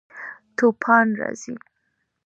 توپان 0.57 1.07
راځي 1.19 1.53